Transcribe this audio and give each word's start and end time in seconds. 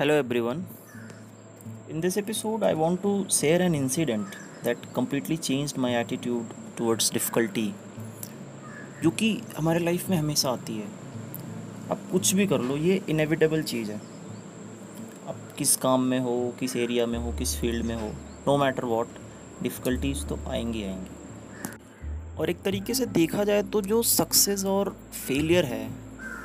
Hello 0.00 0.14
everyone. 0.18 0.60
In 1.90 2.00
this 2.00 2.16
episode, 2.16 2.62
I 2.62 2.72
want 2.72 3.02
to 3.02 3.26
share 3.28 3.60
an 3.60 3.74
incident 3.74 4.34
that 4.62 4.78
completely 4.94 5.36
changed 5.36 5.76
my 5.76 5.90
attitude 5.94 6.54
towards 6.76 7.10
difficulty 7.16 7.66
जो 9.02 9.10
कि 9.10 9.28
हमारे 9.56 9.78
life 9.78 10.08
में 10.10 10.16
हमेशा 10.16 10.50
आती 10.50 10.76
है। 10.76 10.86
आप 11.90 12.08
कुछ 12.12 12.32
भी 12.34 12.46
कर 12.46 12.60
लो 12.60 12.76
ये 12.76 13.00
इनएविटेबल 13.08 13.62
चीज़ 13.62 13.90
है। 13.90 14.00
आप 15.28 15.36
किस 15.58 15.76
काम 15.76 16.00
में 16.00 16.18
हो 16.18 16.54
किस 16.60 16.76
एरिया 16.76 17.06
में 17.06 17.18
हो 17.18 17.32
किस 17.32 17.56
फ़ील्ड 17.60 17.84
में 17.86 17.94
हो 17.96 18.08
नो 18.48 18.56
मैटर 18.56 18.84
वॉट 18.84 19.08
डिफ़िकल्टीज 19.62 20.26
तो 20.28 20.38
आएँगी 20.48 20.84
आएँगी। 20.84 22.38
और 22.38 22.50
एक 22.50 22.62
तरीके 22.62 22.94
से 22.94 23.06
देखा 23.06 23.44
जाए 23.44 23.62
तो 23.62 23.82
जो 23.82 24.02
सक्सेस 24.02 24.64
और 24.64 24.96
फेलियर 25.26 25.64
है 25.64 25.86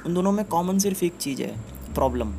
उन 0.05 0.13
दोनों 0.13 0.31
में 0.31 0.45
कॉमन 0.45 0.79
सिर्फ़ 0.79 1.05
एक 1.05 1.17
चीज़ 1.17 1.41
है 1.41 1.55
प्रॉब्लम 1.93 2.33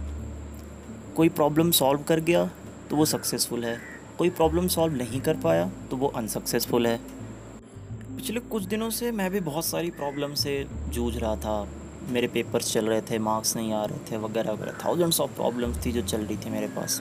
कोई 1.16 1.28
प्रॉब्लम 1.28 1.70
सॉल्व 1.70 2.02
कर 2.02 2.20
गया 2.20 2.44
तो 2.90 2.96
वो 2.96 3.04
सक्सेसफुल 3.04 3.64
है। 3.64 3.78
कोई 4.18 4.30
प्रॉब्लम 4.30 4.66
सॉल्व 4.68 4.94
नहीं 4.94 5.20
कर 5.20 5.36
पाया 5.36 5.70
तो 5.90 5.96
वो 5.96 6.08
अनसक्सेसफुल 6.16 6.86
है। 6.86 6.96
पिछले 8.16 8.40
कुछ 8.40 8.62
दिनों 8.64 8.90
से 8.90 9.10
मैं 9.12 9.30
भी 9.30 9.40
बहुत 9.40 9.64
सारी 9.64 9.90
प्रॉब्लम 9.90 10.34
से 10.34 10.66
जूझ 10.88 11.16
रहा 11.16 11.36
था। 11.36 11.66
मेरे 12.08 12.28
पेपर्स 12.28 12.72
चल 12.72 12.86
रहे 12.86 13.00
थे 13.00 13.18
मार्क्स 13.18 13.56
नहीं 13.56 13.72
आ 13.72 13.84
रहे 13.84 13.98
थे, 14.10 14.16
वगैरह 14.16 14.52
वगैरह। 14.52 14.78
थाउजेंड्स 14.84 15.20
ऑफ़ 15.20 15.30
प्रॉब्लम्स 15.30 15.84
थी 15.86 15.92
जो 15.92 16.02
चल 16.02 16.20
रही 16.20 16.36
थी 16.36 16.50
मेरे 16.50 16.66
पास। 16.66 17.00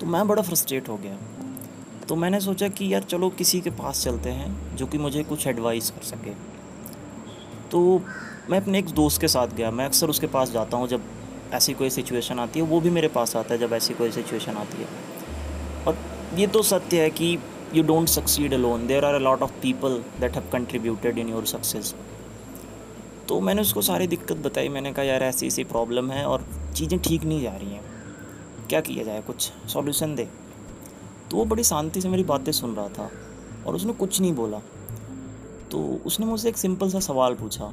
तो 0.00 0.06
मैं 0.06 0.26
बड़ा 0.28 0.42
फ्रस्ट्रेट 0.42 0.88
हो 0.88 0.96
गया। 0.96 1.16
तो 2.08 2.16
मैंने 2.16 2.40
सोचा 2.40 2.68
कि 2.68 2.92
यार 2.94 3.02
चलो 3.02 3.30
किसी 3.30 3.60
के 3.60 3.70
पास 3.70 4.04
चलते 4.04 4.30
हैं, 4.30 4.76
जो 4.76 4.86
कि 4.86 4.98
मुझे 4.98 5.22
कुछ 5.22 5.46
एडवाइस 5.46 5.90
कर 5.90 6.02
सके। 6.02 6.34
तो 7.70 8.02
मैं 8.50 8.60
अपने 8.60 8.78
एक 8.78 8.90
दोस्त 8.94 9.20
के 9.20 9.28
साथ 9.28 9.48
गया। 9.48 9.70
मैं 9.70 9.84
अक्सर 9.84 10.08
उसके 10.08 10.26
पास 10.26 10.50
जाता 10.50 10.76
हूँ 10.76 10.88
जब 10.88 11.02
ऐसी 11.52 11.74
कोई 11.74 11.90
सिचुएशन 11.90 12.38
आती 12.38 12.60
है, 12.60 12.66
वो 12.66 12.80
भी 12.80 12.90
मेरे 12.90 13.08
पास 13.08 13.36
आता 13.36 13.54
है 13.54 13.60
जब 13.60 13.72
ऐसी 13.72 13.94
कोई 13.94 14.10
सिचुएशन 14.10 14.52
आती 14.52 14.82
है। 14.82 14.88
और 15.86 15.98
ये 16.34 16.46
तो 16.46 16.62
सत्य 16.62 17.02
है 17.02 17.10
कि 17.10 17.38
you 17.74 17.82
don't 17.82 18.08
succeed 18.08 18.54
alone 18.54 18.86
there 18.86 19.04
are 19.04 19.14
a 19.14 19.18
lot 19.18 19.42
of 19.42 19.52
people 19.52 20.04
that 20.20 20.34
have 20.34 20.44
contributed 20.52 21.18
in 21.18 21.28
your 21.28 21.46
success 21.46 21.94
तो 23.28 23.40
मैंने 23.40 23.60
उसको 23.60 23.82
सारी 23.82 24.06
दिक्कत 24.06 24.36
बताई, 24.36 24.68
मैंने 24.68 24.92
कहा, 24.92 25.04
यार, 25.04 25.22
ऐसी 25.22 25.46
ऐसी 25.46 25.64
प्रॉब्लम 25.64 26.10
है 26.10 26.24
और 26.26 26.46
चीज़ें 26.76 27.00
ठीक 27.00 27.24
नहीं 27.24 27.42
जा 27.42 27.56
रही 27.56 27.70
हैं। 27.70 27.84
क्या 28.68 28.80
किया 28.80 29.04
जाए? 29.04 29.22
कुछ 29.22 29.52
सॉल्यूशन 29.68 30.14
दे। 30.14 30.28
तो 31.30 31.36
वो 31.36 31.44
बड़ी 31.44 31.64
शांति 31.64 32.00
से 32.00 32.08
मेरी 32.08 32.24
बातें 32.24 32.52
सुन 32.52 32.74
रहा 32.74 32.88
था 32.88 33.10
और 33.66 33.74
उसने 33.74 33.92
कुछ 33.92 34.20
नहीं 34.20 34.32
बोला। 34.32 34.58
तो 35.70 36.00
उसने 36.06 36.26
मुझसे 36.26 36.48
एक 36.48 36.56
सिंपल 36.56 36.90
सा 36.90 37.00
सवाल 37.00 37.34
पूछा 37.34 37.72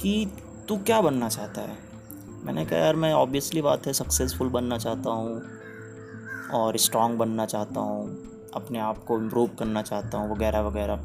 कि, 0.00 0.30
तू 0.68 0.76
क्या 0.76 1.00
बनना 1.00 1.28
चाहता 1.28 1.60
है? 1.60 1.78
मैंने 2.46 2.64
कहा, 2.64 2.78
यार, 2.78 2.96
मैं 2.96 3.12
ऑब्वियसली 3.12 3.62
बात 3.62 3.86
है 3.86 3.92
सक्सेसफुल 3.92 4.48
बनना 4.48 4.78
चाहता 4.78 5.10
हूँ 5.10 5.42
और 6.54 6.76
स्ट्रांग 6.76 7.18
बनना 7.18 7.46
चाहता 7.46 7.80
हूँ, 7.80 8.22
अपने 8.54 8.78
आप 8.78 9.04
को 9.04 9.18
इम्प्रूव 9.18 9.48
करना 9.48 9.82
चाहता 9.82 10.18
हूँ, 10.18 10.36
वगैरह 10.36 10.60
वगैरह। 10.60 10.96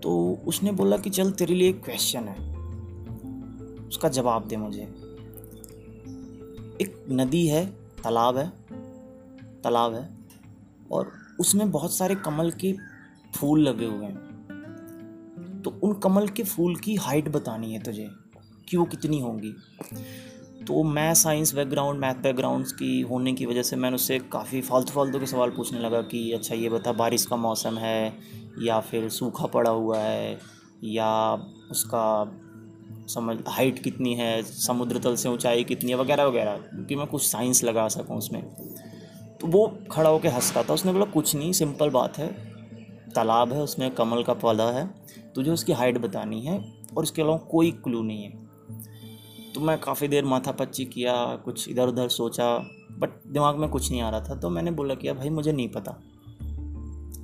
तो 0.00 0.38
उसने 0.46 0.72
बोला 0.72 0.96
कि, 0.96 1.10
चल, 1.10 1.30
तेरे 1.30 1.54
लिए 1.54 1.68
एक 1.68 1.84
क्वेश्चन 1.84 2.24
है। 2.24 2.56
उसका 3.88 4.08
जवाब 4.08 4.46
दे 4.46 4.56
मुझे। 4.56 4.82
एक 6.80 7.06
नदी 7.10 7.46
है, 7.46 7.66
तालाब 8.04 8.36
है 8.36 8.52
तालाब 9.62 9.94
है, 9.94 10.10
और 10.92 11.12
उसमें 11.40 11.70
बहुत 11.70 11.92
सारे 11.92 12.14
कमल 12.14 12.50
के 12.50 12.76
फूल 13.36 13.60
लगे 13.60 13.86
हुए 13.86 14.06
हैं। 14.06 14.26
तो 15.64 15.70
उन 15.82 15.94
कमल 15.94 16.28
के 16.28 16.42
फूल 16.42 16.76
की 16.76 16.94
हाइट 16.94 17.28
बतानी 17.28 17.72
है 17.72 17.82
तुझे। 17.82 18.25
कि 18.68 18.76
वो 18.76 18.84
कितनी 18.84 19.20
होंगी। 19.20 19.54
तो 20.66 20.82
मैं 20.82 21.14
साइंस 21.14 21.54
बैकग्राउंड 21.54 22.00
मैथ 22.00 22.14
बैकग्राउंड 22.14 22.66
की 22.66 23.00
होने 23.00 23.32
की 23.32 23.46
वजह 23.46 23.62
से 23.62 23.76
मैंने 23.76 23.94
उससे 23.94 24.18
काफ़ी 24.18 24.60
फालतू 24.60 24.92
फालतू 24.92 25.20
के 25.20 25.26
सवाल 25.26 25.50
पूछने 25.50 25.80
लगा 25.80 26.02
कि 26.02 26.32
अच्छा 26.32 26.54
ये 26.54 26.68
बता, 26.68 26.92
बारिश 26.92 27.26
का 27.26 27.36
मौसम 27.36 27.78
है 27.78 28.18
या 28.62 28.80
फिर 28.80 29.08
सूखा 29.08 29.46
पड़ा 29.46 29.70
हुआ 29.70 29.98
है 29.98 30.38
या 30.84 31.34
उसका 31.70 32.38
समझ 33.08 33.36
हाइट 33.48 33.82
कितनी 33.82 34.14
है, 34.14 34.42
समुद्र 34.42 34.98
तल 34.98 35.16
से 35.16 35.28
ऊंचाई 35.28 35.64
कितनी 35.64 35.90
है, 35.90 35.96
वगैरह 35.96 36.24
वगैरह 36.24 36.56
क्योंकि 36.56 36.96
मैं 36.96 37.06
कुछ 37.06 37.22
साइंस 37.22 37.64
लगा 37.64 37.88
सकूँ 37.88 38.16
उसमें। 38.16 38.42
तो 39.40 39.46
वो 39.46 39.78
खड़ा 39.90 40.10
होकर 40.10 40.28
हंसता 40.28 40.62
था। 40.62 40.74
उसने 40.74 40.92
बोला, 40.92 41.04
कुछ 41.04 41.34
नहीं 41.34 41.52
सिंपल 41.52 41.90
बात 41.90 42.18
है। 42.18 42.28
तालाब 43.14 43.52
है, 43.52 43.62
उसमें 43.62 43.90
कमल 43.90 44.22
का 44.22 44.34
पौधा 44.34 44.70
है। 44.70 44.94
तुझे 45.34 45.50
उसकी 45.50 45.72
हाइट 45.72 45.98
बतानी 45.98 46.40
है 46.40 46.74
और 46.96 47.02
उसके 47.02 47.22
अलावा 47.22 47.38
कोई 47.38 47.70
क्लू 47.70 48.02
नहीं 48.02 48.24
है। 48.24 48.45
तो 49.56 49.60
मैं 49.60 49.80
काफ़ी 49.80 50.08
देर 50.08 50.24
माथा 50.24 50.52
पच्ची 50.52 50.84
किया, 50.84 51.36
कुछ 51.36 51.68
इधर 51.68 51.88
उधर 51.88 52.08
सोचा 52.08 52.58
बट 52.92 53.20
दिमाग 53.26 53.56
में 53.56 53.68
कुछ 53.68 53.90
नहीं 53.90 54.00
आ 54.00 54.10
रहा 54.10 54.20
था 54.20 54.34
तो 54.34 54.50
मैंने 54.50 54.70
बोला 54.70 54.94
कि 54.94 55.12
भाई 55.12 55.28
मुझे 55.28 55.52
नहीं 55.52 55.68
पता। 55.68 55.92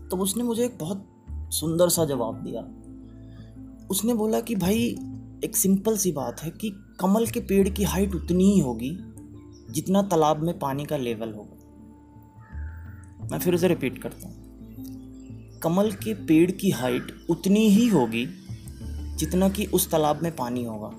तो 0.09 0.17
उसने 0.17 0.43
मुझे 0.43 0.65
एक 0.65 0.79
बहुत 0.79 1.09
सुंदर 1.31 1.89
सा 1.89 2.05
जवाब 2.05 2.45
दिया। 2.45 2.61
उसने 3.91 4.15
बोला 4.15 4.41
कि, 4.41 4.55
भाई, 4.55 4.97
एक 5.45 5.57
सिंपल 5.57 5.97
सी 5.97 6.13
बात 6.13 6.41
है 6.41 6.51
कि 6.51 6.71
कमल 7.01 7.27
के 7.27 7.41
पेड़ 7.41 7.69
की 7.69 7.83
हाइट 7.83 8.15
उतनी 8.15 8.53
ही 8.53 8.61
होगी, 8.61 8.99
जितना 9.71 10.03
तालाब 10.03 10.43
में 10.43 10.59
पानी 10.59 10.85
का 10.85 10.97
लेवल 10.97 11.33
होगा। 11.33 11.59
मैं 13.33 13.39
फिर 13.39 13.55
उसे 13.55 13.69
रिपीट 13.69 13.99
करता 13.99 14.29
हूँ। 14.29 14.37
कमल 15.59 15.93
के 15.93 16.15
पेड़ 16.15 16.51
की 16.51 16.71
हाइट 16.71 17.27
उतनी 17.31 17.69
ही 17.69 17.89
होगी, 17.89 18.27
जितना 19.17 19.49
कि 19.49 19.67
उस 19.67 19.91
तालाब 19.91 20.23
में 20.23 20.37
पानी 20.37 20.65
होगा। 20.65 20.95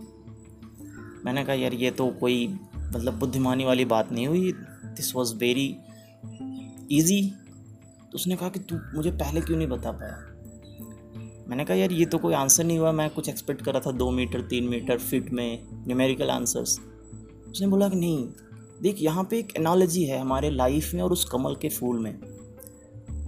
मैंने 1.25 1.43
कहा, 1.45 1.55
यार, 1.55 1.73
ये 1.73 1.91
तो 1.91 2.07
कोई 2.07 2.59
मतलब 2.75 3.19
बुद्धिमानी 3.19 3.65
वाली 3.65 3.85
बात 3.85 4.11
नहीं 4.11 4.27
हुई। 4.27 4.51
दिस 4.85 5.15
वॉज़ 5.15 5.35
वेरी 5.35 5.77
ईजी 6.91 7.33
तो 8.11 8.15
उसने 8.15 8.35
कहा 8.35 8.49
कि, 8.49 8.59
तू 8.59 8.75
मुझे 8.95 9.11
पहले 9.11 9.41
क्यों 9.41 9.57
नहीं 9.57 9.67
बता 9.67 9.91
पाया? 9.91 10.17
मैंने 11.47 11.65
कहा, 11.65 11.77
यार, 11.77 11.91
ये 11.91 12.05
तो 12.05 12.17
कोई 12.17 12.33
आंसर 12.33 12.63
नहीं 12.63 12.77
हुआ। 12.77 12.91
मैं 12.91 13.09
कुछ 13.09 13.29
एक्सपेक्ट 13.29 13.61
कर 13.61 13.71
रहा 13.71 13.81
था 13.87 13.91
दो 13.91 14.11
मीटर 14.11 14.41
तीन 14.41 14.63
मीटर 14.63 14.97
फिट 14.97 15.31
में 15.31 15.63
न्यूमेरिकल 15.87 16.29
आंसर्स 16.29 16.79
उसने 17.49 17.67
बोला 17.67 17.89
कि, 17.89 17.95
नहीं, 17.95 18.29
देख, 18.81 18.95
यहाँ 18.99 19.23
पे 19.23 19.39
एक 19.39 19.55
एनोलॉजी 19.57 20.03
है 20.03 20.19
हमारे 20.19 20.49
लाइफ 20.49 20.93
में 20.93 21.01
और 21.01 21.11
उस 21.11 21.25
कमल 21.25 21.55
के 21.55 21.69
फूल 21.69 21.99
में। 21.99 22.19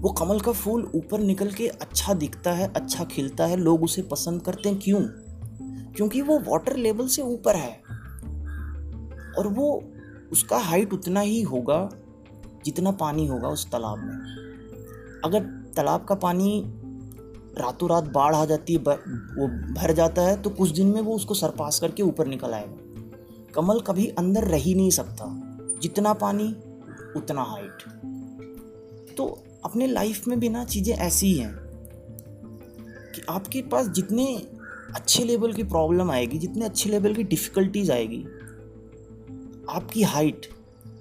वो 0.02 0.10
कमल 0.10 0.40
का 0.40 0.52
फूल 0.52 0.92
ऊपर 0.96 1.20
निकल 1.20 1.52
के 1.52 1.68
अच्छा 1.68 2.14
दिखता 2.14 2.52
है 2.52 2.74
अच्छा 2.74 3.04
खिलता 3.04 3.46
है, 3.46 3.58
लोग 3.58 3.84
उसे 3.84 4.02
पसंद 4.02 4.42
करते 4.42 4.70
हैं। 4.70 4.80
क्यों? 4.84 5.25
क्योंकि 5.96 6.22
वो 6.22 6.40
वाटर 6.40 6.76
लेवल 6.76 7.08
से 7.08 7.22
ऊपर 7.22 7.56
है। 7.56 7.82
और 9.38 9.48
वो, 9.48 9.84
उसका 10.32 10.58
हाइट 10.58 10.94
उतना 10.94 11.20
ही 11.20 11.42
होगा 11.42 11.90
जितना 12.66 12.92
पानी 12.92 13.28
होगा 13.28 13.48
उस 13.48 13.70
तालाब 13.72 13.98
में। 13.98 15.22
अगर 15.26 15.44
तालाब 15.76 16.06
का 16.06 16.16
पानी 16.16 16.64
रातों 17.58 17.90
रात 17.90 18.04
बाढ़ 18.04 18.36
आ 18.36 18.46
जाती 18.46 18.74
है 18.74 18.80
वो 18.80 19.48
भर 19.74 19.92
जाता 19.92 20.22
है 20.22 20.42
तो 20.42 20.50
कुछ 20.50 20.70
दिन 20.70 20.88
में 20.88 21.02
वो 21.02 21.16
उसको 21.16 21.34
सरपास 21.34 21.80
करके 21.80 22.04
ऊपर 22.04 22.28
निकल 22.28 22.54
आएगा। 22.54 23.52
कमल 23.54 23.80
कभी 23.80 24.08
अंदर 24.08 24.44
रह 24.44 24.58
ही 24.58 24.74
नहीं 24.76 24.90
सकता। 24.90 25.26
जितना 25.82 26.14
पानी, 26.14 26.48
उतना 27.18 27.42
हाइट 27.42 27.84
तो 29.18 29.26
अपने 29.66 29.88
लाइफ 29.88 30.28
में 30.28 30.40
भी 30.40 30.50
ना 30.50 30.66
चीज़ें 30.66 30.96
ऐसी 30.96 31.28
ही 31.28 31.38
हैं 31.38 31.56
कि 33.16 33.22
आपके 33.30 33.62
पास 33.62 33.88
जितने 33.88 34.26
अच्छे 34.96 35.24
लेवल 35.24 35.54
की 35.54 35.64
प्रॉब्लम 35.64 36.12
आएगी, 36.12 36.38
जितने 36.38 36.66
अच्छे 36.66 36.90
लेवल 36.90 37.16
की 37.16 37.24
डिफ़िकल्टीज 37.24 37.92
आएगी। 37.92 38.24
आपकी 39.70 40.04
हाइट 40.04 40.50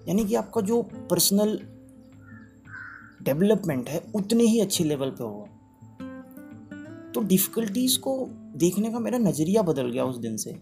यानी 0.09 0.25
कि 0.25 0.35
आपका 0.35 0.61
जो 0.61 0.83
पर्सनल 0.83 1.61
डेवलपमेंट 3.23 3.89
है, 3.89 4.03
उतने 4.15 4.45
ही 4.45 4.61
अच्छे 4.61 4.85
लेवल 4.85 5.11
पे 5.11 5.25
होगा। 5.25 5.47
तो 7.15 7.21
डिफ़िकल्टीज़ 7.21 7.99
को 7.99 8.29
देखने 8.57 8.93
का 8.93 8.99
मेरा 8.99 9.19
नज़रिया 9.19 9.63
बदल 9.63 9.91
गया 9.91 10.05
उस 10.05 10.17
दिन 10.17 10.37
से। 10.37 10.61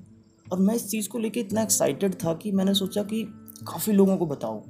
और 0.53 0.59
मैं 0.59 0.75
इस 0.75 0.89
चीज़ 0.89 1.09
को 1.09 1.19
लेके 1.19 1.41
इतना 1.41 1.63
एक्साइटेड 1.63 2.15
था 2.15 2.35
कि 2.35 2.53
मैंने 2.53 2.75
सोचा 2.75 3.03
कि 3.03 3.25
काफ़ी 3.67 3.93
लोगों 3.93 4.17
को 4.17 4.27
बताऊँ। 4.27 4.63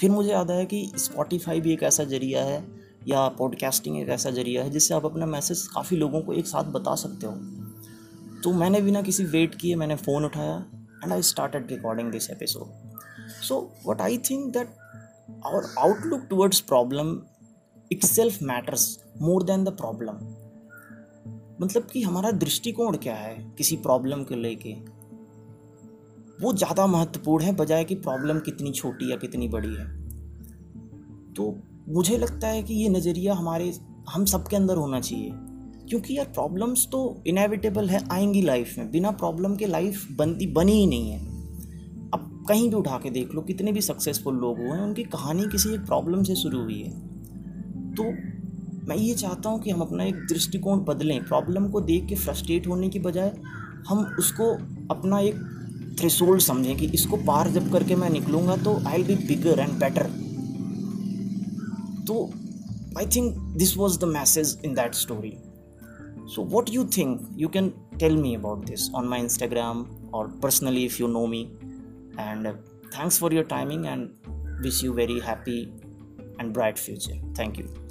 फिर 0.00 0.10
मुझे 0.10 0.30
याद 0.30 0.50
आया 0.50 0.64
कि 0.64 0.92
स्पॉटिफाई 0.96 1.60
भी 1.60 1.72
एक 1.72 1.82
ऐसा 1.82 2.04
ज़रिया 2.04 2.44
है 2.44 2.75
या 3.08 3.28
पॉडकास्टिंग 3.28 3.98
एक 3.98 4.08
ऐसा 4.08 4.30
ज़रिया 4.30 4.64
है 4.64 4.70
जिससे 4.70 4.94
आप 4.94 5.04
अपना 5.04 5.26
मैसेज 5.26 5.66
काफ़ी 5.66 5.96
लोगों 5.96 6.20
को 6.22 6.32
एक 6.32 6.46
साथ 6.46 6.64
बता 6.64 6.94
सकते 6.94 7.26
हो। 7.26 7.32
तो 8.44 8.52
मैंने 8.52 8.80
बिना 8.80 9.02
किसी 9.02 9.24
वेट 9.24 9.54
किए 9.54 9.76
मैंने 9.76 9.96
फ़ोन 9.96 10.24
उठाया 10.24 10.66
and 11.04 11.12
I 11.12 11.20
I 11.20 11.32
recording 11.54 12.12
this 12.12 12.30
episode 12.30 12.98
so 13.42 13.72
what 13.86 14.00
I 14.00 14.18
think 14.18 14.52
that 14.52 14.68
our 15.46 15.74
outlook 15.78 16.20
towards 16.30 16.60
problem 16.60 17.20
problem 17.92 18.04
self 18.04 18.42
matters 18.42 19.04
more 19.22 19.42
than 19.42 19.64
the 19.64 19.68
problem 19.68 20.14
मतलब 21.64 21.82
कि 21.82 22.02
हमारा 22.02 22.30
दृष्टिकोण 22.30 22.96
क्या 22.96 23.14
है 23.14 23.54
किसी 23.58 23.76
प्रॉब्लम 23.76 24.24
को 24.24 24.34
लेके? 24.34 24.72
वो 26.42 26.52
ज़्यादा 26.52 26.86
महत्वपूर्ण 26.86 27.44
है 27.44 27.52
बजाय 27.52 27.84
कि 27.84 27.94
प्रॉब्लम 27.94 28.38
कितनी 28.38 28.72
छोटी 28.72 29.10
या 29.10 29.16
कितनी 29.16 29.48
बड़ी 29.48 29.74
है। 29.74 30.06
तो 31.34 31.58
मुझे 31.88 32.18
लगता 32.18 32.48
है 32.48 32.62
कि 32.62 32.74
ये 32.74 32.88
नज़रिया 32.88 33.34
हमारे, 33.34 33.72
हम 34.10 34.24
सबके 34.24 34.56
अंदर 34.56 34.76
होना 34.76 35.00
चाहिए। 35.00 35.30
क्योंकि 35.88 36.18
यार 36.18 36.26
प्रॉब्लम्स 36.26 36.88
तो 36.92 37.22
इनएविटेबल 37.26 37.88
है, 37.88 38.08
आएँगी 38.12 38.42
लाइफ 38.42 38.78
में। 38.78 38.90
बिना 38.90 39.10
प्रॉब्लम 39.10 39.56
के 39.56 39.66
लाइफ 39.66 40.08
बनती, 40.12 40.46
बनी 40.46 40.72
ही 40.72 40.86
नहीं 40.86 41.10
है। 41.10 41.18
अब 42.14 42.44
कहीं 42.48 42.68
भी 42.68 42.76
उठा 42.76 43.00
के 43.02 43.10
देख 43.10 43.34
लो, 43.34 43.40
कितने 43.40 43.72
भी 43.72 43.80
सक्सेसफुल 43.80 44.34
लोग 44.34 44.58
हुए 44.58 44.68
हैं, 44.68 44.80
उनकी 44.80 45.02
कहानी 45.02 45.42
किसी 45.42 45.74
एक 45.74 45.80
प्रॉब्लम 45.80 46.22
से 46.22 46.34
शुरू 46.34 46.62
हुई 46.62 46.82
है। 46.82 46.90
तो 47.94 48.02
मैं 48.88 48.96
ये 48.96 49.14
चाहता 49.14 49.48
हूँ 49.48 49.60
कि 49.60 49.70
हम 49.70 49.80
अपना 49.80 50.04
एक 50.04 50.14
दृष्टिकोण 50.14 50.78
बदलें। 50.78 51.24
प्रॉब्लम 51.24 51.68
को 51.68 51.80
देख 51.80 52.06
के 52.06 52.14
फ्रस्ट्रेट 52.14 52.66
होने 52.66 52.88
की 52.88 52.98
बजाय 52.98 53.36
हम 53.88 54.16
उसको 54.18 54.52
अपना 54.94 55.20
एक 55.20 55.34
थ्रेसोल्ड 56.00 56.40
समझें 56.40 56.76
कि 56.76 56.86
इसको 56.86 57.16
पार 57.16 57.50
जब 57.50 57.72
करके 57.72 57.96
मैं 57.96 58.10
निकलूँगा 58.10 58.56
तो 58.56 58.80
I 58.86 59.02
will 59.02 59.18
be 59.18 59.24
bigger 59.24 59.58
and 59.58 59.72
better 59.72 60.25
So 62.06 62.32
I 62.96 63.04
think 63.04 63.36
this 63.54 63.76
was 63.76 63.98
the 63.98 64.06
message 64.06 64.60
in 64.62 64.74
that 64.74 64.94
story. 64.94 65.38
So 66.28 66.42
what 66.42 66.66
do 66.66 66.72
you 66.72 66.84
think? 66.84 67.28
You 67.34 67.48
can 67.48 67.74
tell 67.98 68.14
me 68.14 68.34
about 68.34 68.66
this 68.66 68.90
on 68.94 69.06
my 69.06 69.20
Instagram 69.20 69.88
or 70.12 70.28
personally 70.28 70.84
if 70.84 70.98
you 70.98 71.08
know 71.08 71.26
me. 71.26 71.52
And 72.18 72.46
uh, 72.46 72.54
thanks 72.92 73.18
for 73.18 73.32
your 73.32 73.44
timing 73.44 73.86
and 73.86 74.14
wish 74.62 74.82
you 74.82 74.94
very 74.94 75.20
happy 75.20 75.72
and 76.38 76.52
bright 76.52 76.78
future. 76.78 77.14
Thank 77.34 77.58
you. 77.58 77.85